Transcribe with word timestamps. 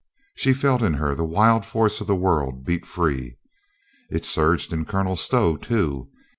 She 0.33 0.53
felt 0.53 0.81
in 0.81 0.95
her 0.95 1.13
the 1.13 1.23
wild 1.23 1.63
force 1.63 2.01
of 2.01 2.07
the 2.07 2.15
world 2.15 2.65
beat 2.65 2.87
free.... 2.87 3.37
It 4.09 4.25
surged 4.25 4.73
in 4.73 4.83
Colonel 4.83 5.15
Stow, 5.15 5.57
too. 5.57 6.09